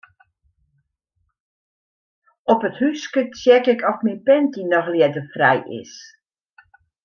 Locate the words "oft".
3.89-4.03